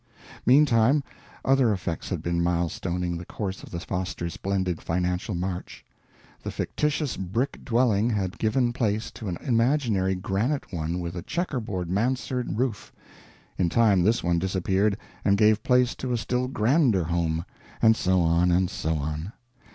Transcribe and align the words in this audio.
Meantime, 0.47 1.03
other 1.45 1.71
effects 1.71 2.09
had 2.09 2.23
been 2.23 2.41
milestoning 2.41 3.19
the 3.19 3.25
course 3.25 3.61
of 3.61 3.69
the 3.69 3.79
Fosters' 3.79 4.33
splendid 4.33 4.81
financial 4.81 5.35
march. 5.35 5.85
The 6.41 6.49
fictitious 6.49 7.15
brick 7.17 7.63
dwelling 7.63 8.09
had 8.09 8.39
given 8.39 8.73
place 8.73 9.11
to 9.11 9.27
an 9.29 9.37
imaginary 9.45 10.15
granite 10.15 10.73
one 10.73 10.99
with 11.01 11.15
a 11.15 11.21
checker 11.21 11.59
board 11.59 11.87
mansard 11.87 12.57
roof; 12.57 12.91
in 13.59 13.69
time 13.69 14.01
this 14.01 14.23
one 14.23 14.39
disappeared 14.39 14.97
and 15.23 15.37
gave 15.37 15.61
place 15.61 15.93
to 15.97 16.11
a 16.11 16.17
still 16.17 16.47
grander 16.47 17.03
home 17.03 17.45
and 17.79 17.95
so 17.95 18.21
on 18.21 18.49
and 18.51 18.71
so 18.71 18.95
on. 18.95 19.33